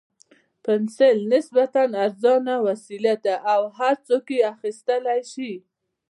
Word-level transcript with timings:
پنسل 0.63 1.17
نسبتاً 1.33 1.83
ارزانه 2.03 2.55
وسیله 2.67 3.13
ده 3.23 3.35
او 3.53 3.61
هر 3.79 3.95
څوک 4.07 4.25
یې 4.35 4.41
اخیستلای 4.53 5.21
شي. 5.33 5.51